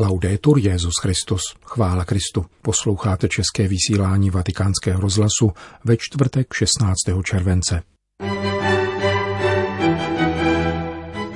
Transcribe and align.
Laudetur 0.00 0.58
Jezus 0.58 0.94
Christus, 1.02 1.42
chvála 1.64 2.04
Kristu. 2.04 2.44
Posloucháte 2.62 3.28
české 3.28 3.68
vysílání 3.68 4.30
Vatikánského 4.30 5.00
rozhlasu 5.00 5.52
ve 5.84 5.96
čtvrtek 5.96 6.52
16. 6.52 6.96
července. 7.24 7.82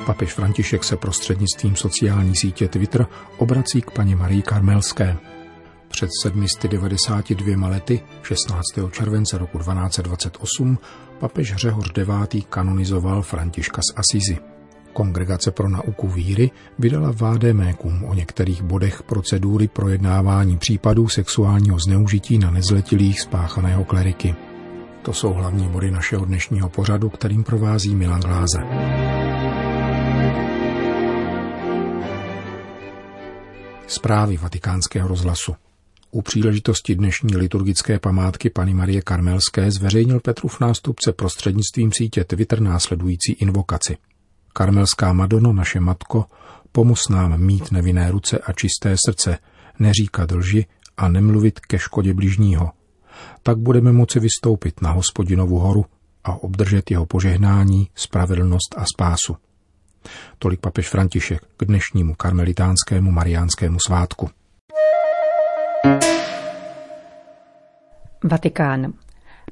Papež 0.06 0.32
František 0.32 0.85
se 0.85 0.96
prostřednictvím 0.96 1.77
sociální 1.77 2.37
sítě 2.37 2.69
Twitter 2.69 3.06
obrací 3.38 3.82
k 3.82 3.91
paní 3.91 4.14
Marii 4.14 4.43
Karmelské. 4.43 5.17
Před 5.89 6.11
792 6.23 7.69
lety, 7.69 8.01
16. 8.23 8.62
července 8.93 9.39
roku 9.39 9.59
1228, 9.59 10.79
papež 11.21 11.55
Řehoř 11.57 11.93
IX. 11.99 12.46
kanonizoval 12.51 13.23
Františka 13.23 13.81
z 13.83 13.99
Asizi. 13.99 14.54
Kongregace 14.95 15.50
pro 15.50 15.68
nauku 15.68 16.08
víry 16.08 16.50
vydala 16.79 17.12
vádemékům 17.16 18.04
o 18.04 18.14
některých 18.14 18.62
bodech 18.62 19.02
procedury 19.02 19.68
projednávání 19.68 20.58
případů 20.58 21.08
sexuálního 21.08 21.79
zneužití 21.79 22.39
na 22.39 22.50
nezletilých 22.50 23.21
spáchaného 23.21 23.85
kleriky. 23.85 24.35
To 25.02 25.12
jsou 25.12 25.32
hlavní 25.32 25.68
body 25.68 25.90
našeho 25.90 26.25
dnešního 26.25 26.68
pořadu, 26.68 27.08
kterým 27.08 27.44
provází 27.44 27.94
Milan 27.94 28.21
Gláze. 28.21 28.58
Zprávy 33.86 34.36
vatikánského 34.36 35.08
rozhlasu. 35.08 35.55
U 36.11 36.22
příležitosti 36.22 36.94
dnešní 36.94 37.36
liturgické 37.36 37.98
památky 37.98 38.50
Pany 38.50 38.74
Marie 38.74 39.02
Karmelské 39.02 39.70
zveřejnil 39.70 40.20
Petrův 40.20 40.61
nástupce 40.61 41.12
prostřednictvím 41.12 41.92
sítě 41.92 42.24
Twitter 42.24 42.61
následující 42.61 43.33
invokaci. 43.33 43.97
Karmelská 44.56 45.12
Madono, 45.12 45.53
naše 45.53 45.81
matko, 45.81 46.25
pomus 46.72 47.08
nám 47.08 47.39
mít 47.39 47.72
nevinné 47.72 48.11
ruce 48.11 48.39
a 48.39 48.53
čisté 48.53 48.97
srdce, 49.06 49.39
neříkat 49.78 50.33
lži 50.33 50.67
a 50.97 51.08
nemluvit 51.08 51.60
ke 51.60 51.78
škodě 51.78 52.14
bližního. 52.14 52.70
Tak 53.42 53.58
budeme 53.58 53.92
moci 53.92 54.20
vystoupit 54.20 54.82
na 54.82 54.91
hospodinovu 54.91 55.58
horu 55.58 55.84
a 56.25 56.32
obdržet 56.32 56.91
jeho 56.91 57.06
požehnání, 57.06 57.88
spravedlnost 57.94 58.75
a 58.77 58.84
spásu. 58.94 59.36
Tolik 60.38 60.60
papež 60.60 60.88
František 60.88 61.42
k 61.56 61.64
dnešnímu 61.64 62.14
karmelitánskému 62.14 63.10
mariánskému 63.10 63.78
svátku. 63.86 64.30
Vatikán. 68.25 68.92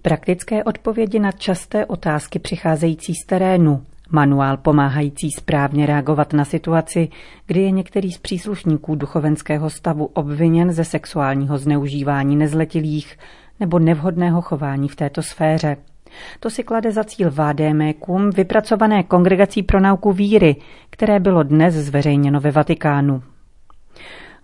Praktické 0.03 0.65
odpovědi 0.65 1.19
na 1.19 1.33
časté 1.33 1.87
otázky 1.87 2.39
přicházející 2.39 3.15
z 3.15 3.27
terénu. 3.27 3.87
Manuál 4.13 4.57
pomáhající 4.57 5.31
správně 5.31 5.87
reagovat 5.87 6.33
na 6.33 6.45
situaci, 6.45 7.09
kdy 7.47 7.63
je 7.63 7.71
některý 7.71 8.13
z 8.13 8.19
příslušníků 8.19 8.95
duchovenského 8.95 9.71
stavu 9.71 10.05
obviněn 10.05 10.73
ze 10.73 10.85
sexuálního 10.85 11.59
zneužívání 11.59 12.37
nezletilých 12.37 13.19
nebo 13.61 13.79
nevhodného 13.79 14.43
chování 14.43 14.89
v 14.89 14.97
této 14.97 15.23
sféře. 15.23 15.77
To 16.41 16.51
si 16.51 16.63
klade 16.63 16.93
za 16.93 17.05
cíl 17.05 17.31
Vádemékum, 17.31 18.31
vypracované 18.31 19.03
Kongregací 19.03 19.63
pro 19.63 19.81
nauku 19.81 20.13
víry, 20.13 20.57
které 20.91 21.21
bylo 21.21 21.43
dnes 21.43 21.75
zveřejněno 21.75 22.41
ve 22.41 22.51
Vatikánu. 22.51 23.23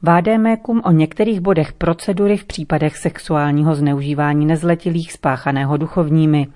Vádemékum 0.03 0.83
o 0.85 0.91
některých 0.91 1.41
bodech 1.41 1.73
procedury 1.73 2.37
v 2.37 2.45
případech 2.45 2.97
sexuálního 2.97 3.75
zneužívání 3.75 4.47
nezletilých 4.47 5.13
spáchaného 5.13 5.77
duchovními. 5.77 6.47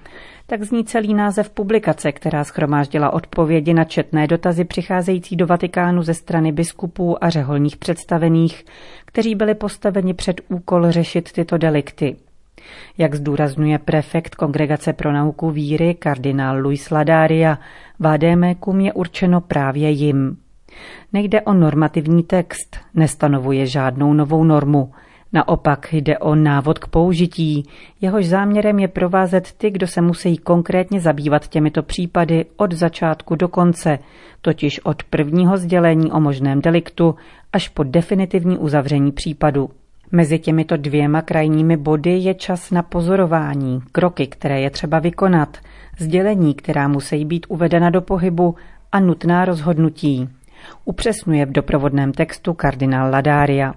Tak 0.47 0.63
zní 0.63 0.85
celý 0.85 1.15
název 1.15 1.51
publikace, 1.51 2.13
která 2.13 2.45
schromáždila 2.45 3.13
odpovědi 3.13 3.75
na 3.75 3.85
četné 3.85 4.27
dotazy 4.27 4.65
přicházející 4.65 5.37
do 5.37 5.47
Vatikánu 5.47 6.03
ze 6.03 6.15
strany 6.15 6.53
biskupů 6.53 7.25
a 7.25 7.31
řeholních 7.31 7.77
představených, 7.77 8.65
kteří 9.05 9.35
byli 9.35 9.55
postaveni 9.55 10.15
před 10.15 10.41
úkol 10.49 10.91
řešit 10.91 11.33
tyto 11.33 11.59
delikty. 11.59 12.17
Jak 12.99 13.15
zdůrazňuje 13.15 13.79
prefekt 13.79 14.35
Kongregace 14.35 14.93
pro 14.93 15.13
nauku 15.13 15.51
víry 15.51 15.95
kardinál 15.95 16.61
Luis 16.61 16.91
Ladaria, 16.91 17.59
Vádemékum 17.99 18.81
je 18.81 18.93
určeno 18.93 19.41
právě 19.41 19.91
jim. 19.91 20.37
Nejde 21.13 21.41
o 21.41 21.53
normativní 21.53 22.23
text, 22.23 22.77
nestanovuje 22.95 23.67
žádnou 23.67 24.13
novou 24.13 24.45
normu. 24.45 24.93
Naopak 25.33 25.93
jde 25.93 26.19
o 26.19 26.35
návod 26.35 26.79
k 26.79 26.87
použití, 26.87 27.67
jehož 28.01 28.27
záměrem 28.27 28.79
je 28.79 28.89
provázet 28.89 29.53
ty, 29.53 29.71
kdo 29.71 29.87
se 29.87 30.01
musí 30.01 30.37
konkrétně 30.37 31.01
zabývat 31.01 31.49
těmito 31.49 31.83
případy 31.83 32.45
od 32.57 32.73
začátku 32.73 33.35
do 33.35 33.49
konce, 33.49 33.99
totiž 34.41 34.81
od 34.85 35.03
prvního 35.03 35.57
sdělení 35.57 36.13
o 36.13 36.21
možném 36.21 36.61
deliktu 36.61 37.15
až 37.53 37.69
po 37.69 37.83
definitivní 37.83 38.59
uzavření 38.59 39.13
případu. 39.13 39.71
Mezi 40.13 40.39
těmito 40.39 40.77
dvěma 40.77 41.23
krajními 41.23 41.77
body 41.77 42.19
je 42.19 42.35
čas 42.35 42.71
na 42.71 42.83
pozorování, 42.83 43.81
kroky, 43.93 44.27
které 44.27 44.61
je 44.61 44.71
třeba 44.71 44.99
vykonat, 44.99 45.59
sdělení, 45.99 46.55
která 46.55 46.89
musí 46.89 47.25
být 47.25 47.47
uvedena 47.49 47.91
do 47.91 48.01
pohybu 48.01 48.55
a 48.93 49.01
nutná 49.01 49.45
rozhodnutí. 49.45 50.29
Upřesňuje 50.85 51.47
v 51.47 51.53
doprovodném 51.53 52.13
textu 52.13 52.55
kardinál 52.55 53.11
Ladária. 53.11 53.75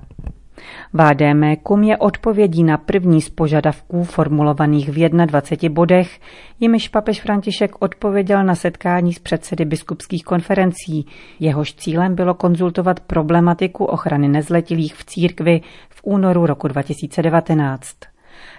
Vádeme 0.93 1.55
kum 1.55 1.83
je 1.83 1.97
odpovědí 1.97 2.63
na 2.63 2.77
první 2.77 3.21
z 3.21 3.29
požadavků 3.29 4.03
formulovaných 4.03 4.89
v 4.89 5.09
21 5.09 5.73
bodech, 5.73 6.19
jimiž 6.59 6.87
papež 6.87 7.21
František 7.21 7.71
odpověděl 7.79 8.43
na 8.43 8.55
setkání 8.55 9.13
s 9.13 9.19
předsedy 9.19 9.65
biskupských 9.65 10.23
konferencí. 10.23 11.05
Jehož 11.39 11.73
cílem 11.73 12.15
bylo 12.15 12.33
konzultovat 12.33 12.99
problematiku 12.99 13.85
ochrany 13.85 14.27
nezletilých 14.27 14.95
v 14.95 15.05
církvi 15.05 15.61
v 15.89 16.01
únoru 16.03 16.45
roku 16.45 16.67
2019. 16.67 17.95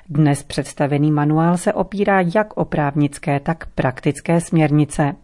Dnes 0.09 0.43
představený 0.43 1.13
manuál 1.13 1.57
se 1.57 1.73
opírá 1.73 2.21
jak 2.35 2.57
o 2.57 2.65
právnické, 2.65 3.41
tak 3.41 3.67
praktické 3.75 4.41
směrnice. 4.41 5.17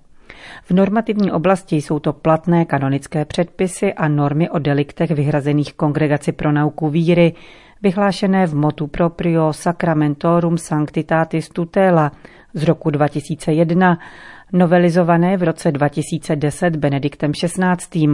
V 0.65 0.71
normativní 0.71 1.33
oblasti 1.33 1.77
jsou 1.77 1.99
to 1.99 2.13
platné 2.13 2.65
kanonické 2.65 3.25
předpisy 3.25 3.95
a 3.95 4.09
normy 4.09 4.51
o 4.51 4.59
deliktech 4.59 5.11
vyhrazených 5.11 5.75
Kongregaci 5.75 6.33
pro 6.33 6.53
nauku 6.53 6.89
víry, 6.89 7.33
vyhlášené 7.83 8.47
v 8.47 8.55
motu 8.55 8.87
proprio 8.87 9.53
Sacramentorum 9.53 10.59
Sanctitatis 10.59 11.49
Tutela 11.49 12.13
z 12.55 12.63
roku 12.63 12.91
2001, 12.91 13.99
novelizované 14.53 15.37
v 15.37 15.43
roce 15.43 15.73
2010 15.73 16.77
Benediktem 16.77 17.33
XVI. 17.33 18.09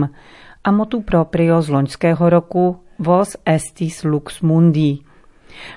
a 0.63 0.71
motu 0.71 1.01
proprio 1.01 1.61
z 1.61 1.69
loňského 1.69 2.29
roku 2.29 2.77
Vos 2.99 3.37
estis 3.45 4.03
lux 4.03 4.41
mundi. 4.41 5.08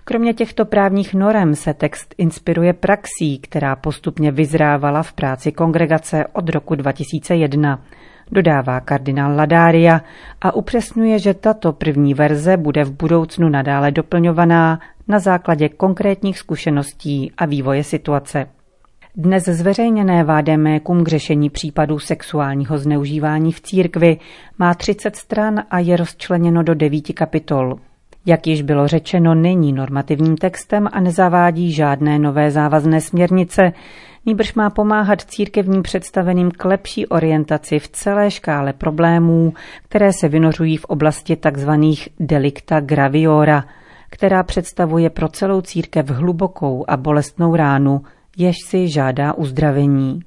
Kromě 0.05 0.35
těchto 0.35 0.65
právních 0.65 1.15
norem 1.15 1.55
se 1.55 1.75
text 1.75 2.15
inspiruje 2.19 2.73
praxí, 2.73 3.39
která 3.39 3.77
postupně 3.77 4.33
vyzrávala 4.33 5.03
v 5.03 5.13
práci 5.13 5.53
kongregace 5.53 6.25
od 6.33 6.49
roku 6.49 6.75
2001 6.75 7.81
dodává 8.33 8.81
kardinál 8.81 9.37
Ladária 9.37 10.01
a 10.41 10.55
upřesňuje, 10.55 11.19
že 11.19 11.35
tato 11.35 11.73
první 11.73 12.15
verze 12.15 12.57
bude 12.57 12.85
v 12.85 12.93
budoucnu 12.93 13.49
nadále 13.49 13.91
doplňovaná 13.91 14.81
na 15.09 15.19
základě 15.19 15.69
konkrétních 15.69 16.39
zkušeností 16.39 17.33
a 17.37 17.47
vývoje 17.47 17.85
situace. 17.85 18.47
Dnes 19.17 19.45
zveřejněné 19.45 20.25
vádemékum 20.25 21.05
k 21.05 21.09
řešení 21.09 21.51
případů 21.51 21.99
sexuálního 21.99 22.79
zneužívání 22.79 23.53
v 23.53 23.61
církvi 23.61 24.19
má 24.59 24.75
30 24.75 25.17
stran 25.17 25.63
a 25.71 25.79
je 25.79 25.97
rozčleněno 25.97 26.63
do 26.63 26.75
devíti 26.75 27.13
kapitol. 27.13 27.79
Jak 28.27 28.47
již 28.47 28.63
bylo 28.63 28.89
řečeno, 28.89 29.35
není 29.35 29.73
normativním 29.73 30.37
textem 30.37 30.89
a 30.93 31.01
nezavádí 31.01 31.73
žádné 31.73 32.19
nové 32.19 32.51
závazné 32.51 33.01
směrnice, 33.01 33.73
nýbrž 34.27 34.55
má 34.55 34.71
pomáhat 34.71 35.21
církevním 35.21 35.83
představeným 35.83 36.51
k 36.51 36.65
lepší 36.65 37.07
orientaci 37.07 37.79
v 37.79 37.89
celé 37.89 38.31
škále 38.31 38.73
problémů, 38.73 39.53
které 39.85 40.13
se 40.13 40.29
vynořují 40.29 40.77
v 40.77 40.85
oblasti 40.85 41.37
tzv. 41.37 41.71
delicta 42.21 42.81
graviora, 42.81 43.65
která 44.11 44.43
představuje 44.43 45.11
pro 45.11 45.29
celou 45.29 45.61
církev 45.61 46.11
hlubokou 46.11 46.85
a 46.89 46.97
bolestnou 46.97 47.57
ránu, 47.57 48.03
jež 48.37 48.57
si 48.67 48.89
žádá 48.89 49.33
uzdravení. 49.33 50.21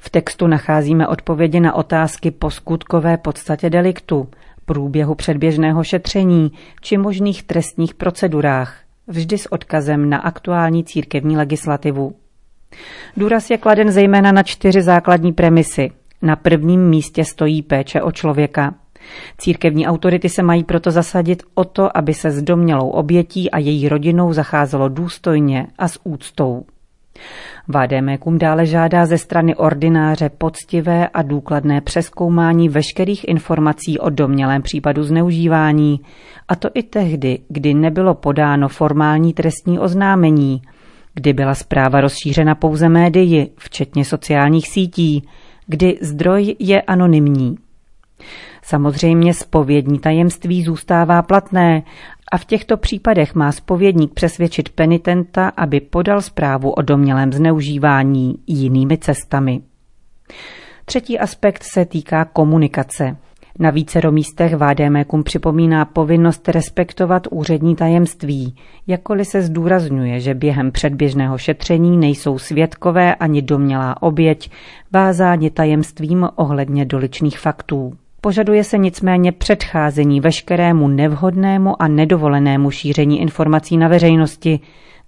V 0.00 0.10
textu 0.10 0.46
nacházíme 0.46 1.08
odpovědi 1.08 1.60
na 1.60 1.74
otázky 1.74 2.30
po 2.30 2.50
skutkové 2.50 3.16
podstatě 3.16 3.70
deliktu– 3.70 4.28
průběhu 4.64 5.14
předběžného 5.14 5.84
šetření 5.84 6.52
či 6.80 6.98
možných 6.98 7.42
trestních 7.42 7.94
procedurách, 7.94 8.76
vždy 9.06 9.38
s 9.38 9.52
odkazem 9.52 10.10
na 10.10 10.18
aktuální 10.18 10.84
církevní 10.84 11.36
legislativu. 11.36 12.14
Důraz 13.16 13.50
je 13.50 13.58
kladen 13.58 13.92
zejména 13.92 14.32
na 14.32 14.42
čtyři 14.42 14.82
základní 14.82 15.32
premisy. 15.32 15.90
Na 16.22 16.36
prvním 16.36 16.88
místě 16.88 17.24
stojí 17.24 17.62
péče 17.62 18.02
o 18.02 18.12
člověka. 18.12 18.74
Církevní 19.38 19.86
autority 19.86 20.28
se 20.28 20.42
mají 20.42 20.64
proto 20.64 20.90
zasadit 20.90 21.42
o 21.54 21.64
to, 21.64 21.96
aby 21.96 22.14
se 22.14 22.30
s 22.30 22.42
domělou 22.42 22.90
obětí 22.90 23.50
a 23.50 23.58
její 23.58 23.88
rodinou 23.88 24.32
zacházelo 24.32 24.88
důstojně 24.88 25.66
a 25.78 25.88
s 25.88 25.98
úctou. 26.04 26.64
Vádémékum 27.68 28.38
dále 28.38 28.66
žádá 28.66 29.06
ze 29.06 29.18
strany 29.18 29.54
ordináře 29.54 30.28
poctivé 30.28 31.08
a 31.08 31.22
důkladné 31.22 31.80
přeskoumání 31.80 32.68
veškerých 32.68 33.28
informací 33.28 33.98
o 33.98 34.10
domnělém 34.10 34.62
případu 34.62 35.02
zneužívání, 35.02 36.00
a 36.48 36.56
to 36.56 36.68
i 36.74 36.82
tehdy, 36.82 37.38
kdy 37.48 37.74
nebylo 37.74 38.14
podáno 38.14 38.68
formální 38.68 39.32
trestní 39.32 39.78
oznámení, 39.78 40.62
kdy 41.14 41.32
byla 41.32 41.54
zpráva 41.54 42.00
rozšířena 42.00 42.54
pouze 42.54 42.88
médii, 42.88 43.50
včetně 43.56 44.04
sociálních 44.04 44.68
sítí, 44.68 45.28
kdy 45.66 45.98
zdroj 46.00 46.56
je 46.58 46.82
anonymní. 46.82 47.56
Samozřejmě 48.62 49.34
spovědní 49.34 49.98
tajemství 49.98 50.62
zůstává 50.62 51.22
platné 51.22 51.82
a 52.32 52.38
v 52.38 52.44
těchto 52.44 52.76
případech 52.76 53.34
má 53.34 53.52
spovědník 53.52 54.14
přesvědčit 54.14 54.68
penitenta, 54.68 55.48
aby 55.48 55.80
podal 55.80 56.22
zprávu 56.22 56.70
o 56.70 56.82
domělém 56.82 57.32
zneužívání 57.32 58.34
jinými 58.46 58.98
cestami. 58.98 59.60
Třetí 60.84 61.18
aspekt 61.18 61.62
se 61.72 61.84
týká 61.84 62.24
komunikace. 62.24 63.16
Na 63.58 63.70
vícero 63.70 64.12
místech 64.12 64.56
Vádemékum 64.56 65.22
připomíná 65.22 65.84
povinnost 65.84 66.48
respektovat 66.48 67.26
úřední 67.30 67.76
tajemství, 67.76 68.56
jakkoliv 68.86 69.28
se 69.28 69.42
zdůrazňuje, 69.42 70.20
že 70.20 70.34
během 70.34 70.72
předběžného 70.72 71.38
šetření 71.38 71.96
nejsou 71.96 72.38
svědkové 72.38 73.14
ani 73.14 73.42
domělá 73.42 74.02
oběť 74.02 74.50
vázáni 74.92 75.50
tajemstvím 75.50 76.28
ohledně 76.36 76.84
doličných 76.84 77.38
faktů. 77.38 77.92
Požaduje 78.24 78.64
se 78.64 78.78
nicméně 78.78 79.32
předcházení 79.32 80.20
veškerému 80.20 80.88
nevhodnému 80.88 81.82
a 81.82 81.88
nedovolenému 81.88 82.70
šíření 82.70 83.20
informací 83.20 83.76
na 83.76 83.88
veřejnosti, 83.88 84.60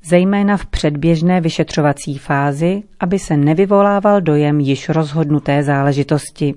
zejména 0.05 0.56
v 0.56 0.66
předběžné 0.66 1.40
vyšetřovací 1.40 2.19
fázi, 2.19 2.82
aby 3.00 3.19
se 3.19 3.37
nevyvolával 3.37 4.20
dojem 4.20 4.61
již 4.61 4.88
rozhodnuté 4.88 5.62
záležitosti. 5.62 6.55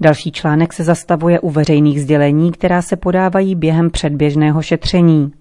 Další 0.00 0.32
článek 0.32 0.72
se 0.72 0.84
zastavuje 0.84 1.40
u 1.40 1.50
veřejných 1.50 2.02
sdělení, 2.02 2.52
která 2.52 2.82
se 2.82 2.96
podávají 2.96 3.54
během 3.54 3.90
předběžného 3.90 4.62
šetření. 4.62 5.32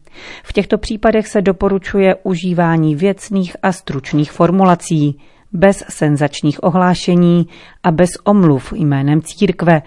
V 0.44 0.54
těchto 0.54 0.78
případech 0.78 1.28
se 1.28 1.42
doporučuje 1.42 2.16
užívání 2.24 2.96
věcných 2.96 3.58
a 3.64 3.72
stručných 3.72 4.32
formulací, 4.32 5.20
bez 5.54 5.84
senzačních 5.90 6.64
ohlášení 6.64 7.48
a 7.84 7.92
bez 7.92 8.10
omluv 8.24 8.74
jménem 8.74 9.22
církve, 9.22 9.82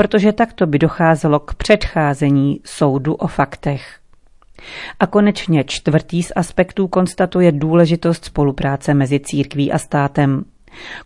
protože 0.00 0.32
takto 0.32 0.66
by 0.66 0.78
docházelo 0.78 1.40
k 1.40 1.54
předcházení 1.54 2.60
soudu 2.64 3.14
o 3.14 3.26
faktech. 3.26 3.98
A 5.00 5.06
konečně 5.06 5.64
čtvrtý 5.64 6.22
z 6.22 6.32
aspektů 6.36 6.88
konstatuje 6.88 7.52
důležitost 7.52 8.24
spolupráce 8.24 8.94
mezi 8.94 9.20
církví 9.20 9.72
a 9.72 9.78
státem. 9.78 10.44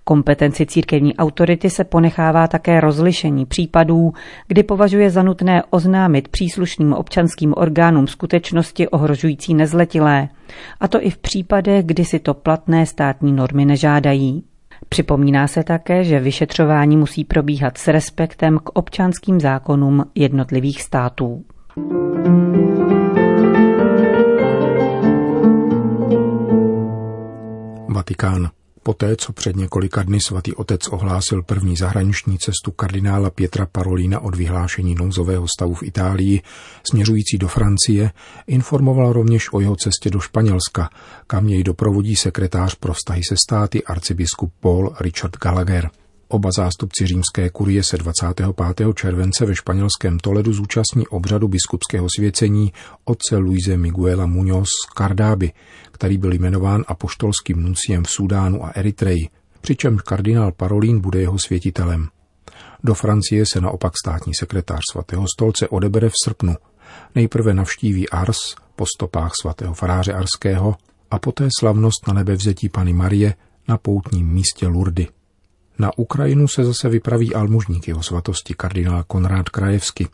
Kompetenci 0.05 0.67
církevní 0.67 1.17
autority 1.17 1.71
se 1.71 1.85
ponechává 1.85 2.49
také 2.49 2.81
rozlišení 2.81 3.47
případů, 3.47 4.13
kdy 4.49 4.63
považuje 4.63 5.11
za 5.11 5.23
nutné 5.23 5.63
oznámit 5.71 6.29
příslušným 6.29 6.93
občanským 6.93 7.55
orgánům 7.57 8.07
skutečnosti 8.07 8.89
ohrožující 8.89 9.55
nezletilé, 9.55 10.29
a 10.81 10.89
to 10.89 11.03
i 11.03 11.11
v 11.11 11.19
případech, 11.19 11.85
kdy 11.87 12.05
si 12.05 12.19
to 12.19 12.35
platné 12.35 12.87
státní 12.87 13.33
normy 13.33 13.65
nežádají. 13.65 14.45
Připomíná 14.89 15.47
se 15.47 15.65
také, 15.65 16.05
že 16.05 16.21
vyšetřování 16.21 16.97
musí 16.97 17.25
probíhat 17.25 17.79
s 17.79 17.89
respektem 17.89 18.59
k 18.59 18.69
občanským 18.69 19.41
zákonům 19.41 20.05
jednotlivých 20.15 20.83
států. 20.83 21.45
Vatikán. 27.89 28.51
Poté, 28.87 29.17
co 29.17 29.33
před 29.33 29.57
několika 29.57 30.03
dny 30.03 30.21
svatý 30.21 30.55
otec 30.55 30.89
ohlásil 30.89 31.43
první 31.43 31.77
zahraniční 31.77 32.39
cestu 32.39 32.71
kardinála 32.71 33.31
Pětra 33.31 33.67
Parolína 33.67 34.21
od 34.21 34.35
vyhlášení 34.35 34.95
nouzového 34.95 35.47
stavu 35.57 35.75
v 35.75 35.83
Itálii, 35.83 36.43
směřující 36.91 37.39
do 37.39 37.49
Francie, 37.49 38.11
informoval 38.47 39.13
rovněž 39.13 39.53
o 39.53 39.61
jeho 39.61 39.77
cestě 39.77 40.11
do 40.11 40.21
Španělska, 40.21 40.91
kam 41.27 41.49
jej 41.49 41.65
doprovodí 41.65 42.17
sekretář 42.17 42.75
pro 42.75 42.95
vztahy 42.95 43.21
se 43.29 43.35
státy 43.47 43.85
arcibiskup 43.85 44.53
Paul 44.61 44.95
Richard 45.01 45.37
Gallagher. 45.37 45.91
Oba 46.29 46.51
zástupci 46.57 47.07
římské 47.07 47.51
kurie 47.51 47.83
se 47.83 47.97
25. 47.97 48.95
července 48.95 49.47
ve 49.47 49.55
španělském 49.55 50.19
Toledu 50.19 50.53
zúčastní 50.53 51.07
obřadu 51.07 51.49
biskupského 51.49 52.07
svěcení 52.17 52.73
otce 53.05 53.37
Luise 53.37 53.77
Miguela 53.77 54.27
Muñoz 54.27 54.69
Cardáby, 54.99 55.53
který 55.91 56.19
byl 56.19 56.33
jmenován 56.33 56.85
apoštolským 56.89 57.63
nunciem 57.63 58.05
v 58.05 58.11
Sudánu 58.11 58.65
a 58.65 58.69
Eritreji, 58.75 59.29
přičemž 59.61 60.03
kardinál 60.03 60.53
Parolín 60.53 61.01
bude 61.01 61.21
jeho 61.21 61.39
světitelem. 61.39 62.09
Do 62.85 62.95
Francie 62.95 63.45
se 63.53 63.61
naopak 63.61 63.93
státní 64.05 64.35
sekretář 64.35 64.81
svatého 64.93 65.27
stolce 65.37 65.69
odebere 65.69 66.09
v 66.09 66.15
srpnu. 66.25 66.55
Nejprve 67.15 67.55
navštíví 67.55 68.09
Ars 68.09 68.39
po 68.77 68.87
stopách 68.97 69.33
svatého 69.43 69.75
faráře 69.75 70.13
Arského 70.13 70.77
a 71.11 71.19
poté 71.19 71.49
slavnost 71.61 72.07
na 72.09 72.15
nebevzetí 72.15 72.69
Pany 72.69 72.93
Marie 72.93 73.35
na 73.69 73.79
poutním 73.79 74.29
místě 74.29 74.67
Lurdy. 74.67 75.09
Na 75.79 75.91
Ukrajinu 75.99 76.49
se 76.49 76.65
zase 76.65 76.89
vypraví 76.89 77.35
almužník 77.35 77.89
jeho 77.89 78.03
svatosti 78.03 78.55
kardinál 78.55 79.05
Konrád 79.07 79.49
Krajevsky. 79.49 80.09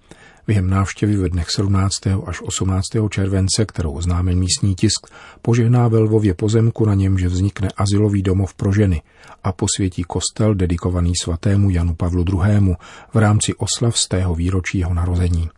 Během 0.47 0.71
návštěvy 0.71 1.17
ve 1.17 1.29
dnech 1.29 1.51
17. 1.51 2.07
až 2.27 2.43
18. 2.43 2.87
července, 3.11 3.67
kterou 3.67 3.93
oznámil 3.93 4.37
místní 4.37 4.75
tisk, 4.75 5.07
požehná 5.43 5.89
ve 5.89 5.99
Lvově 5.99 6.35
pozemku, 6.35 6.87
na 6.87 6.95
němže 6.95 7.29
vznikne 7.29 7.69
asilový 7.77 8.23
domov 8.23 8.55
pro 8.55 8.73
ženy 8.73 9.03
a 9.45 9.53
posvětí 9.53 10.03
kostel 10.03 10.55
dedikovaný 10.55 11.13
svatému 11.17 11.71
Janu 11.71 11.95
Pavlu 11.95 12.25
II. 12.29 12.77
v 13.15 13.17
rámci 13.17 13.55
oslav 13.55 13.99
z 13.99 14.09
tého 14.09 14.35
výročí 14.35 14.79
jeho 14.79 14.95
narození. 14.95 15.49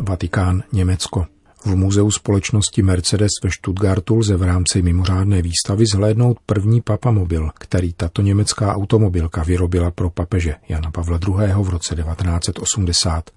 Vatikán, 0.00 0.62
Německo. 0.72 1.26
V 1.64 1.76
muzeu 1.76 2.10
společnosti 2.10 2.82
Mercedes 2.82 3.30
ve 3.44 3.50
Stuttgartu 3.50 4.16
lze 4.16 4.36
v 4.36 4.42
rámci 4.42 4.82
mimořádné 4.82 5.42
výstavy 5.42 5.84
zhlédnout 5.86 6.38
první 6.46 6.80
papamobil, 6.80 7.50
který 7.54 7.92
tato 7.92 8.22
německá 8.22 8.74
automobilka 8.74 9.42
vyrobila 9.42 9.90
pro 9.90 10.10
papeže 10.10 10.54
Jana 10.68 10.90
Pavla 10.90 11.18
II. 11.28 11.52
v 11.62 11.68
roce 11.68 11.94
1980. 11.94 13.30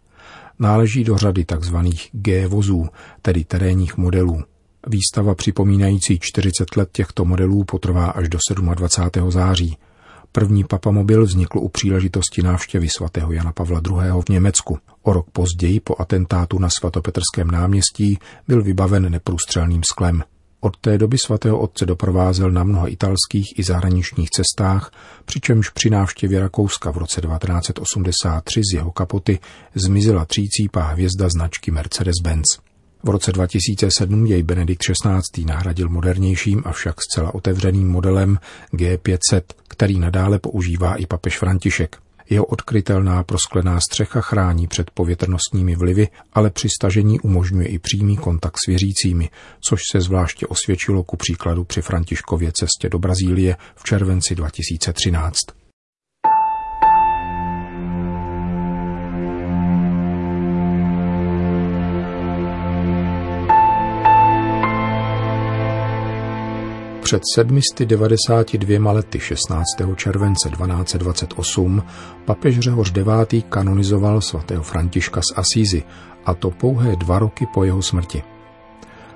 Náleží 0.59 1.03
do 1.03 1.17
řady 1.17 1.45
tzv. 1.45 1.75
G 2.11 2.47
vozů, 2.47 2.87
tedy 3.21 3.43
terénních 3.43 3.97
modelů. 3.97 4.43
Výstava 4.87 5.35
připomínající 5.35 6.19
40 6.21 6.75
let 6.77 6.89
těchto 6.91 7.25
modelů 7.25 7.63
potrvá 7.63 8.05
až 8.05 8.29
do 8.29 8.39
27. 8.75 9.31
září. 9.31 9.77
První 10.35 10.63
papamobil 10.63 11.25
vznikl 11.25 11.57
u 11.57 11.69
příležitosti 11.69 12.41
návštěvy 12.41 12.89
svatého 12.89 13.31
Jana 13.31 13.51
Pavla 13.51 13.81
II. 13.89 14.21
v 14.25 14.29
Německu. 14.29 14.77
O 15.01 15.13
rok 15.13 15.29
později 15.31 15.79
po 15.79 15.95
atentátu 15.99 16.59
na 16.59 16.69
svatopetrském 16.69 17.51
náměstí 17.51 18.19
byl 18.47 18.63
vybaven 18.63 19.11
neprůstřelným 19.11 19.81
sklem. 19.91 20.23
Od 20.59 20.77
té 20.77 20.97
doby 20.97 21.17
svatého 21.17 21.59
otce 21.59 21.85
doprovázel 21.85 22.51
na 22.51 22.63
mnoha 22.63 22.87
italských 22.87 23.59
i 23.59 23.63
zahraničních 23.63 24.29
cestách, 24.29 24.91
přičemž 25.25 25.69
při 25.69 25.89
návštěvě 25.89 26.39
Rakouska 26.39 26.91
v 26.91 26.97
roce 26.97 27.21
1983 27.21 28.61
z 28.71 28.75
jeho 28.75 28.91
kapoty 28.91 29.39
zmizela 29.75 30.25
třícípá 30.25 30.83
hvězda 30.83 31.29
značky 31.29 31.71
Mercedes-Benz. 31.71 32.72
V 33.05 33.09
roce 33.09 33.31
2007 33.31 34.25
jej 34.25 34.43
Benedikt 34.43 34.81
XVI. 34.81 35.45
nahradil 35.45 35.89
modernějším, 35.89 36.61
avšak 36.65 36.95
zcela 37.01 37.35
otevřeným 37.35 37.87
modelem 37.87 38.39
G500, 38.73 39.41
který 39.67 39.99
nadále 39.99 40.39
používá 40.39 40.95
i 40.95 41.05
papež 41.05 41.39
František. 41.39 41.97
Jeho 42.29 42.45
odkrytelná 42.45 43.23
prosklená 43.23 43.79
střecha 43.79 44.21
chrání 44.21 44.67
před 44.67 44.91
povětrnostními 44.91 45.75
vlivy, 45.75 46.07
ale 46.33 46.49
při 46.49 46.67
stažení 46.69 47.19
umožňuje 47.19 47.67
i 47.67 47.79
přímý 47.79 48.17
kontakt 48.17 48.57
s 48.65 48.67
věřícími, 48.67 49.29
což 49.69 49.81
se 49.91 50.01
zvláště 50.01 50.47
osvědčilo 50.47 51.03
ku 51.03 51.17
příkladu 51.17 51.63
při 51.63 51.81
Františkově 51.81 52.51
cestě 52.51 52.89
do 52.89 52.99
Brazílie 52.99 53.55
v 53.75 53.83
červenci 53.83 54.35
2013. 54.35 55.62
Před 67.03 67.21
792 67.35 68.91
lety 68.91 69.19
16. 69.19 69.63
července 69.95 70.49
1228 70.49 71.83
papež 72.25 72.59
Řehoř 72.59 72.93
IX. 72.97 73.45
kanonizoval 73.49 74.21
svatého 74.21 74.63
Františka 74.63 75.21
z 75.21 75.37
Asízy, 75.37 75.83
a 76.25 76.33
to 76.33 76.51
pouhé 76.51 76.95
dva 76.95 77.19
roky 77.19 77.47
po 77.53 77.63
jeho 77.63 77.81
smrti. 77.81 78.23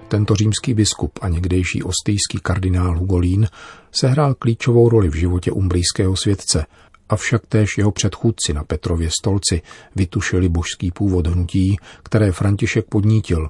Tento 0.07 0.35
římský 0.35 0.73
biskup 0.73 1.19
a 1.21 1.29
někdejší 1.29 1.83
ostýský 1.83 2.39
kardinál 2.43 2.99
Hugolín 2.99 3.47
sehrál 3.91 4.33
klíčovou 4.33 4.89
roli 4.89 5.09
v 5.09 5.15
životě 5.15 5.51
umbrijského 5.51 6.15
světce, 6.15 6.65
avšak 7.09 7.41
též 7.49 7.77
jeho 7.77 7.91
předchůdci 7.91 8.53
na 8.53 8.63
Petrově 8.63 9.09
stolci 9.19 9.61
vytušili 9.95 10.49
božský 10.49 10.91
původ 10.91 11.27
hnutí, 11.27 11.77
které 12.03 12.31
František 12.31 12.85
podnítil. 12.85 13.49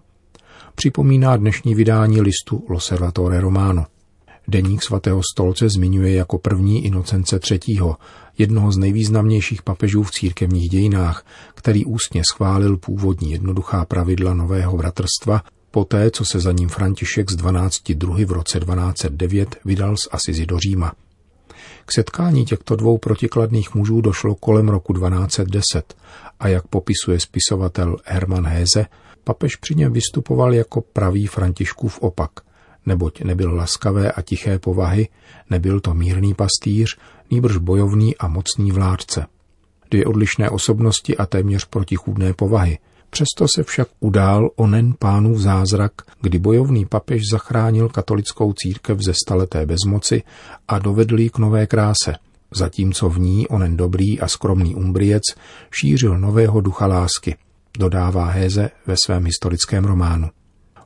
Připomíná 0.75 1.37
dnešní 1.37 1.75
vydání 1.75 2.21
listu 2.21 2.65
Loservatore 2.69 3.41
Romano– 3.41 3.85
Deník 4.49 4.83
svatého 4.83 5.21
stolce 5.33 5.69
zmiňuje 5.69 6.13
jako 6.13 6.37
první 6.37 6.85
Inocence 6.85 7.39
III., 7.51 7.79
jednoho 8.37 8.71
z 8.71 8.77
nejvýznamnějších 8.77 9.61
papežů 9.61 10.03
v 10.03 10.11
církevních 10.11 10.69
dějinách, 10.69 11.25
který 11.55 11.85
ústně 11.85 12.21
schválil 12.33 12.77
původní 12.77 13.31
jednoduchá 13.31 13.85
pravidla 13.85 14.33
nového 14.33 14.77
bratrstva, 14.77 15.43
poté 15.71 16.11
co 16.11 16.25
se 16.25 16.39
za 16.39 16.51
ním 16.51 16.69
František 16.69 17.31
z 17.31 17.35
12 17.35 17.91
druhy 17.91 18.25
v 18.25 18.31
roce 18.31 18.59
1209 18.59 19.55
vydal 19.65 19.97
z 19.97 20.07
Asizi 20.11 20.45
do 20.45 20.59
Říma. 20.59 20.93
K 21.85 21.93
setkání 21.93 22.45
těchto 22.45 22.75
dvou 22.75 22.97
protikladných 22.97 23.75
mužů 23.75 24.01
došlo 24.01 24.35
kolem 24.35 24.69
roku 24.69 24.93
1210 24.93 25.95
a 26.39 26.47
jak 26.47 26.67
popisuje 26.67 27.19
spisovatel 27.19 27.97
Hermann 28.05 28.45
Heze, 28.45 28.85
papež 29.23 29.55
při 29.55 29.75
něm 29.75 29.93
vystupoval 29.93 30.53
jako 30.53 30.81
pravý 30.81 31.27
Františkův 31.27 31.99
opak, 31.99 32.31
neboť 32.87 33.21
nebyl 33.21 33.55
laskavé 33.55 34.11
a 34.11 34.21
tiché 34.21 34.59
povahy, 34.59 35.07
nebyl 35.49 35.79
to 35.79 35.93
mírný 35.93 36.33
pastýř, 36.33 36.97
nýbrž 37.31 37.57
bojovný 37.57 38.17
a 38.17 38.27
mocný 38.27 38.71
vládce. 38.71 39.25
Dvě 39.91 40.05
odlišné 40.05 40.49
osobnosti 40.49 41.17
a 41.17 41.25
téměř 41.25 41.65
protichůdné 41.65 42.33
povahy. 42.33 42.77
Přesto 43.09 43.47
se 43.55 43.63
však 43.63 43.87
udál 43.99 44.49
onen 44.55 44.93
pánův 44.99 45.37
zázrak, 45.37 45.91
kdy 46.21 46.39
bojovný 46.39 46.85
papež 46.85 47.21
zachránil 47.31 47.89
katolickou 47.89 48.53
církev 48.53 48.99
ze 48.99 49.13
staleté 49.13 49.65
bezmoci 49.65 50.23
a 50.67 50.79
dovedl 50.79 51.19
ji 51.19 51.29
k 51.29 51.37
nové 51.37 51.67
kráse, 51.67 52.15
zatímco 52.51 53.09
v 53.09 53.19
ní 53.19 53.47
onen 53.47 53.77
dobrý 53.77 54.19
a 54.19 54.27
skromný 54.27 54.75
umbriec 54.75 55.23
šířil 55.71 56.19
nového 56.19 56.61
ducha 56.61 56.87
lásky, 56.87 57.35
dodává 57.79 58.25
Héze 58.25 58.69
ve 58.87 58.95
svém 59.05 59.25
historickém 59.25 59.85
románu. 59.85 60.29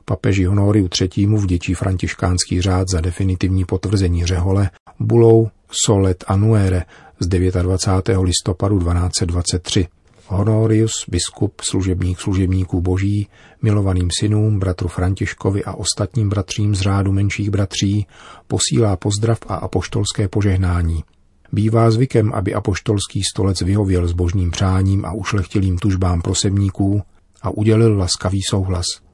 Papeži 0.04 0.44
Honoriu 0.44 0.88
III. 1.00 1.26
vděčí 1.26 1.74
františkánský 1.74 2.60
řád 2.60 2.88
za 2.88 3.00
definitivní 3.00 3.64
potvrzení 3.64 4.26
řehole 4.26 4.70
bulou 5.00 5.48
Solet 5.70 6.24
Annuere 6.26 6.84
z 7.20 7.26
29. 7.26 8.20
listopadu 8.22 8.78
1223. 8.78 9.88
Honorius, 10.26 10.92
biskup, 11.08 11.60
služebník 11.60 12.20
služebníků 12.20 12.80
boží, 12.80 13.28
milovaným 13.62 14.08
synům, 14.20 14.58
bratru 14.58 14.88
Františkovi 14.88 15.64
a 15.64 15.72
ostatním 15.72 16.28
bratřím 16.28 16.74
z 16.74 16.80
řádu 16.80 17.12
menších 17.12 17.50
bratří, 17.50 18.06
posílá 18.46 18.96
pozdrav 18.96 19.38
a 19.48 19.54
apoštolské 19.54 20.28
požehnání. 20.28 21.04
Bývá 21.52 21.90
zvykem, 21.90 22.32
aby 22.34 22.54
apoštolský 22.54 23.22
stolec 23.32 23.62
vyhověl 23.62 24.08
s 24.08 24.12
božním 24.12 24.50
přáním 24.50 25.04
a 25.04 25.12
ušlechtilým 25.12 25.78
tužbám 25.78 26.22
prosebníků 26.22 27.02
a 27.42 27.50
udělil 27.50 27.98
laskavý 27.98 28.40
souhlas– 28.50 28.86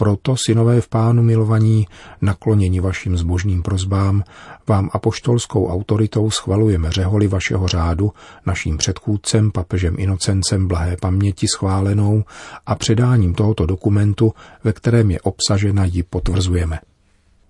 proto, 0.00 0.36
synové 0.36 0.80
v 0.80 0.88
pánu 0.88 1.22
milovaní, 1.22 1.86
nakloněni 2.20 2.80
vašim 2.80 3.16
zbožným 3.16 3.62
prozbám, 3.62 4.24
vám 4.68 4.90
apoštolskou 4.92 5.68
autoritou 5.68 6.30
schvalujeme 6.30 6.90
řeholi 6.90 7.28
vašeho 7.28 7.68
řádu, 7.68 8.12
naším 8.46 8.76
předchůdcem, 8.76 9.50
papežem 9.50 9.94
Inocencem 9.98 10.68
blahé 10.68 10.96
paměti 11.00 11.46
schválenou 11.48 12.24
a 12.66 12.74
předáním 12.74 13.34
tohoto 13.34 13.66
dokumentu, 13.66 14.32
ve 14.64 14.72
kterém 14.72 15.10
je 15.10 15.20
obsažena, 15.20 15.84
ji 15.84 16.02
potvrzujeme. 16.02 16.78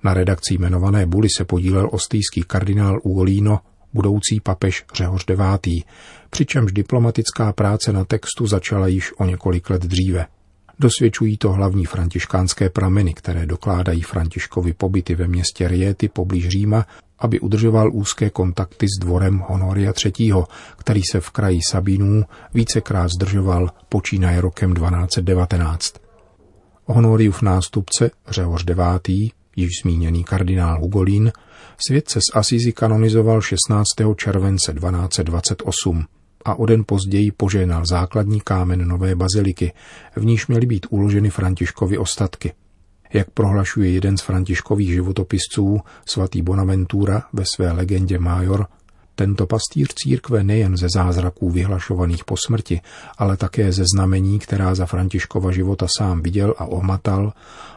Na 0.04 0.14
redakci 0.14 0.54
jmenované 0.54 1.07
buly 1.07 1.28
se 1.37 1.45
podílel 1.45 1.88
ostýský 1.92 2.42
kardinál 2.42 3.00
Ugolino, 3.02 3.61
budoucí 3.92 4.40
papež 4.42 4.85
Řehoř 4.95 5.25
IX., 5.30 5.87
přičemž 6.30 6.73
diplomatická 6.73 7.52
práce 7.52 7.92
na 7.92 8.04
textu 8.04 8.47
začala 8.47 8.87
již 8.87 9.12
o 9.19 9.25
několik 9.25 9.71
let 9.71 9.83
dříve. 9.83 10.26
Dosvědčují 10.80 11.37
to 11.37 11.52
hlavní 11.52 11.84
františkánské 11.84 12.70
prameny, 12.70 13.14
které 13.14 13.46
dokládají 13.46 14.02
Františkovi 14.02 14.72
pobyty 14.72 15.14
ve 15.14 15.28
městě 15.28 15.68
Riety 15.68 16.08
poblíž 16.08 16.49
Říma, 16.49 16.87
aby 17.18 17.40
udržoval 17.40 17.90
úzké 17.92 18.30
kontakty 18.30 18.87
s 18.87 19.00
dvorem 19.00 19.38
Honoria 19.49 19.92
III., 20.04 20.32
který 20.76 21.00
se 21.10 21.20
v 21.20 21.30
kraji 21.30 21.60
Sabinů 21.70 22.25
vícekrát 22.54 23.10
zdržoval 23.10 23.70
počínaje 23.88 24.40
rokem 24.40 24.75
1219. 24.75 25.94
Honoriův 26.84 27.42
nástupce, 27.42 28.10
Řehoř 28.28 28.64
IX., 28.68 29.32
již 29.56 29.70
zmíněný 29.82 30.25
kardinál 30.25 30.80
Hugolín, 30.80 31.32
světce 31.87 32.20
z 32.20 32.37
Asizi 32.37 32.72
kanonizoval 32.72 33.40
16. 33.40 33.87
července 34.16 34.72
1228 34.72 36.06
a 36.44 36.54
o 36.54 36.66
den 36.66 36.85
později 36.87 37.30
požehnal 37.32 37.82
základní 37.87 38.40
kámen 38.40 38.88
nové 38.88 39.14
baziliky, 39.14 39.73
v 40.16 40.25
níž 40.25 40.47
měly 40.47 40.66
být 40.66 40.87
uloženy 40.90 41.30
Františkovy 41.30 41.99
ostatky. 41.99 42.52
Jak 43.12 43.30
prohlašuje 43.30 43.90
jeden 43.90 44.16
z 44.16 44.23
františkových 44.23 44.92
životopisců, 44.92 45.80
svatý 46.09 46.42
Bonaventura 46.42 47.23
ve 47.32 47.44
své 47.54 47.73
legendě 47.73 48.18
Major, 48.18 48.66
tento 49.14 49.47
pastýř 49.47 49.94
církve 49.94 50.44
nejen 50.44 50.76
ze 50.76 50.87
zázraků 50.94 51.50
vyhlašovaných 51.50 52.25
po 52.25 52.37
smrti, 52.47 52.80
ale 53.18 53.37
také 53.37 53.73
ze 53.73 53.85
znamení, 53.94 54.38
která 54.38 54.75
za 54.75 54.87
Františkova 54.87 55.52
života 55.52 55.87
sám 55.99 56.23
viděl 56.23 56.54
a 56.59 56.64
ohmatal, 56.64 57.32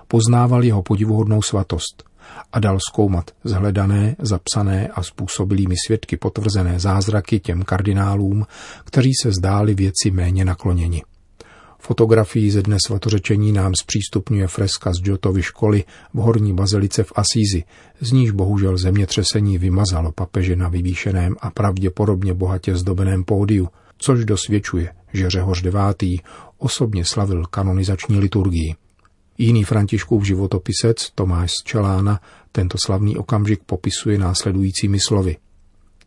poznával 0.08 0.63
jeho 0.63 0.84
podivuhodnou 0.84 1.41
svatost– 1.41 2.03
a 2.53 2.60
dal 2.60 2.77
zkoumat 2.89 3.32
zhledané, 3.44 4.15
zapsané 4.20 4.88
a 4.88 5.03
způsobilými 5.03 5.75
svědky 5.86 6.18
potvrzené 6.18 6.80
zázraky 6.80 7.39
těm 7.39 7.63
kardinálům, 7.63 8.46
kteří 8.84 9.12
se 9.22 9.32
zdáli 9.32 9.75
věci 9.75 10.12
méně 10.12 10.46
nakloněni. 10.46 11.03
Fotografii 11.80 12.51
ze 12.51 12.62
dne 12.62 12.77
svatořečení 12.86 13.51
nám 13.51 13.72
zpřístupňuje 13.82 14.48
freska 14.48 14.94
z 14.94 15.01
Giotovy 15.01 15.44
školy 15.44 15.84
v 16.13 16.18
horní 16.18 16.53
bazilice 16.53 17.03
v 17.03 17.12
Asízi, 17.15 17.63
z 18.01 18.12
níž 18.12 18.32
bohužel 18.32 18.77
zemětřesení 18.77 19.58
vymazalo 19.58 20.12
papeže 20.12 20.56
na 20.56 20.70
vyvýšeném 20.70 21.36
a 21.42 21.51
pravděpodobně 21.51 22.34
bohatě 22.34 22.75
zdobeném 22.75 23.24
pódiu, 23.24 23.70
což 23.98 24.25
dosvědčuje, 24.25 24.94
že 25.13 25.30
Řehoř 25.30 25.63
IX. 26.01 26.24
osobně 26.58 27.06
slavil 27.06 27.46
kanonizační 27.46 28.20
liturgii. 28.20 28.75
Jiný 29.37 29.63
Františkův 29.63 30.25
životopisec 30.25 31.11
Tomáš 31.15 31.51
z 31.51 31.63
Čelána 31.63 32.19
tento 32.51 32.77
slavný 32.85 33.17
okamžik 33.17 33.63
popisuje 33.65 34.17
následujícími 34.17 34.99
slovy. 34.99 35.37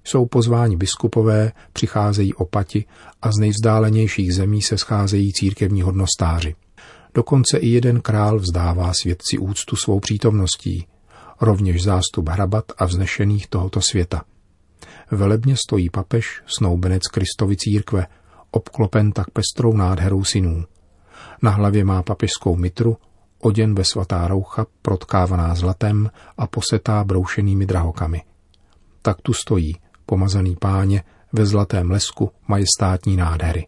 Jsou 0.04 0.26
pozváni 0.26 0.76
biskupové, 0.76 1.52
přicházejí 1.73 2.35
opati 2.35 2.85
a 3.23 3.33
z 3.33 3.40
nejvzdálenějších 3.40 4.35
zemí 4.35 4.62
se 4.62 4.78
scházejí 4.78 5.33
církevní 5.33 5.83
hodnostáři. 5.83 6.54
Dokonce 7.14 7.59
i 7.59 7.68
jeden 7.68 8.00
král 8.00 8.38
vzdává 8.38 8.92
svědci 9.02 9.38
úctu 9.38 9.76
svou 9.76 10.00
přítomností, 10.00 10.87
rovněž 11.40 11.83
zástup 11.83 12.28
hrabat 12.28 12.64
a 12.78 12.85
vznešených 12.85 13.47
tohoto 13.47 13.80
světa. 13.80 14.23
Velebně 15.11 15.56
stojí 15.66 15.90
papež, 15.90 16.42
snoubenec 16.47 17.02
Kristovy 17.02 17.56
církve, 17.56 18.06
obklopen 18.50 19.12
tak 19.12 19.30
pestrou 19.30 19.73
nádherou 19.73 20.25
synů. 20.25 20.64
Na 21.42 21.50
hlavě 21.50 21.85
má 21.85 22.02
papežskou 22.02 22.56
mitru, 22.56 22.97
oděn 23.47 23.75
ve 23.75 23.85
svatá 23.85 24.29
roucha, 24.29 24.67
protkávaná 24.83 25.55
zlatem 25.55 26.11
a 26.38 26.47
posetá 26.47 27.05
broušenými 27.05 27.67
drahokami. 27.67 28.23
Tak 29.03 29.21
tu 29.23 29.33
stojí, 29.33 29.76
pomazaný 30.07 30.57
páně, 30.57 31.05
ve 31.33 31.47
zlatém 31.47 31.91
lesku 31.91 32.31
majestátní 32.49 33.17
nádhery. 33.17 33.67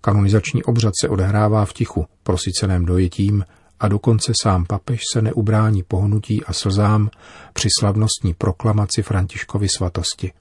Kanonizační 0.00 0.62
obřad 0.62 0.92
se 1.00 1.08
odehrává 1.08 1.64
v 1.64 1.72
tichu, 1.72 2.06
prosyceném 2.22 2.84
dojetím, 2.84 3.44
a 3.80 3.88
dokonce 3.88 4.32
sám 4.42 4.64
papež 4.64 5.00
se 5.12 5.22
neubrání 5.22 5.82
pohnutí 5.82 6.44
a 6.44 6.52
slzám 6.52 7.10
při 7.52 7.68
slavnostní 7.80 8.34
proklamaci 8.34 9.02
Františkovy 9.02 9.68
svatosti. 9.68 10.32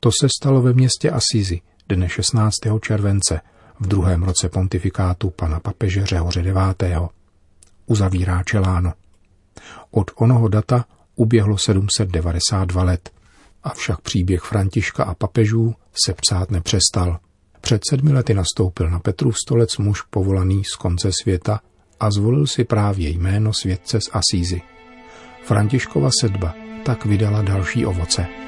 To 0.00 0.10
se 0.20 0.28
stalo 0.40 0.62
ve 0.62 0.72
městě 0.72 1.10
Asizi 1.10 1.60
dne 1.88 2.08
16. 2.08 2.54
července 2.80 3.40
v 3.80 3.86
druhém 3.86 4.22
roce 4.22 4.48
pontifikátu 4.48 5.30
pana 5.30 5.60
papeže 5.60 6.06
Řehoře 6.06 6.40
IX 6.40 7.17
uzavírá 7.90 8.42
Čeláno. 8.42 8.92
Od 9.90 10.10
onoho 10.14 10.48
data 10.48 10.84
uběhlo 11.16 11.58
792 11.58 12.82
let, 12.82 13.10
avšak 13.62 14.00
příběh 14.00 14.40
Františka 14.40 15.04
a 15.04 15.14
papežů 15.14 15.74
se 16.04 16.14
psát 16.14 16.50
nepřestal. 16.50 17.18
Před 17.60 17.82
sedmi 17.90 18.12
lety 18.12 18.34
nastoupil 18.34 18.90
na 18.90 18.98
Petru 18.98 19.32
stolec 19.32 19.76
muž 19.76 20.02
povolaný 20.02 20.64
z 20.64 20.76
konce 20.76 21.10
světa 21.22 21.60
a 22.00 22.10
zvolil 22.10 22.46
si 22.46 22.64
právě 22.64 23.08
jméno 23.08 23.52
světce 23.52 24.00
z 24.00 24.10
Asízy. 24.12 24.62
Františkova 25.44 26.10
sedba 26.20 26.54
tak 26.84 27.04
vydala 27.04 27.42
další 27.42 27.86
ovoce. 27.86 28.47